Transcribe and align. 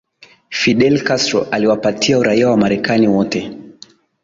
Fidel 0.49 1.03
Castro 1.03 1.47
aliwapatia 1.51 2.19
uraia 2.19 2.49
wamarekani 2.49 3.07
wote 3.07 3.57